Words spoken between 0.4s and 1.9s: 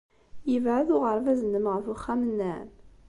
Yebɛed uɣerbaz-nnem ɣef